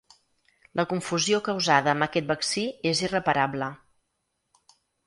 La 0.79 0.85
confusió 0.93 1.41
causada 1.49 1.93
amb 1.93 2.07
aquest 2.09 2.33
vaccí 2.35 2.67
és 2.95 3.07
irreparable. 3.07 3.73